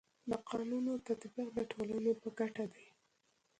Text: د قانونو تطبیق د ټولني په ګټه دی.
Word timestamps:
د 0.29 0.31
قانونو 0.49 0.91
تطبیق 1.07 1.47
د 1.57 1.59
ټولني 1.71 2.13
په 2.21 2.27
ګټه 2.39 2.65
دی. 2.73 2.85